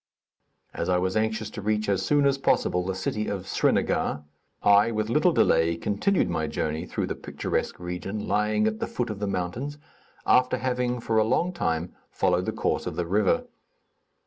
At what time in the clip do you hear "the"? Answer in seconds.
2.83-2.95, 7.05-7.13, 8.79-8.87, 9.19-9.27, 12.47-12.51, 12.95-13.05